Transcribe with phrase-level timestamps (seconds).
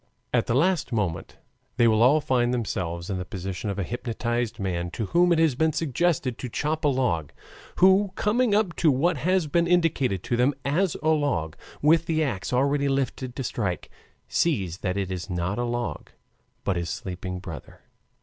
[0.33, 1.37] At the last moment
[1.77, 5.37] they will all find themselves in the position of a hypnotized man to whom it
[5.37, 7.31] has been suggested to chop a log,
[7.75, 12.23] who coming up to what has been indicated to him as a log, with the
[12.23, 13.91] ax already lifted to strike,
[14.27, 16.09] sees that it is not a log
[16.63, 17.81] but his sleeping brother.